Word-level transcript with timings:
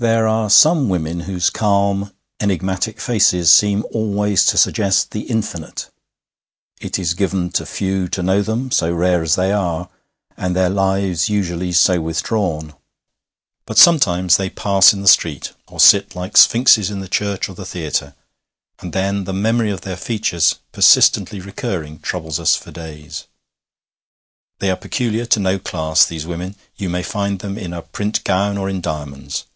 There 0.00 0.28
are 0.28 0.48
some 0.48 0.88
women 0.88 1.18
whose 1.22 1.50
calm, 1.50 2.12
enigmatic 2.38 3.00
faces 3.00 3.52
seem 3.52 3.84
always 3.90 4.46
to 4.46 4.56
suggest 4.56 5.10
the 5.10 5.22
infinite. 5.22 5.90
It 6.80 7.00
is 7.00 7.14
given 7.14 7.50
to 7.54 7.66
few 7.66 8.06
to 8.10 8.22
know 8.22 8.40
them, 8.42 8.70
so 8.70 8.94
rare 8.94 9.24
as 9.24 9.34
they 9.34 9.50
are, 9.50 9.88
and 10.36 10.54
their 10.54 10.70
lives 10.70 11.28
usually 11.28 11.72
so 11.72 12.00
withdrawn; 12.00 12.74
but 13.66 13.76
sometimes 13.76 14.36
they 14.36 14.48
pass 14.50 14.92
in 14.92 15.02
the 15.02 15.08
street, 15.08 15.52
or 15.66 15.80
sit 15.80 16.14
like 16.14 16.36
sphinxes 16.36 16.92
in 16.92 17.00
the 17.00 17.08
church 17.08 17.48
or 17.48 17.56
the 17.56 17.66
theatre, 17.66 18.14
and 18.78 18.92
then 18.92 19.24
the 19.24 19.32
memory 19.34 19.72
of 19.72 19.80
their 19.80 19.96
features, 19.96 20.60
persistently 20.70 21.40
recurring, 21.40 21.98
troubles 21.98 22.38
us 22.38 22.54
for 22.54 22.70
days. 22.70 23.24
They 24.60 24.70
are 24.70 24.76
peculiar 24.76 25.26
to 25.26 25.40
no 25.40 25.58
class, 25.58 26.06
these 26.06 26.24
women: 26.24 26.54
you 26.76 26.88
may 26.88 27.02
find 27.02 27.40
them 27.40 27.58
in 27.58 27.72
a 27.72 27.82
print 27.82 28.22
gown 28.22 28.56
or 28.56 28.68
in 28.70 28.80
diamonds. 28.80 29.46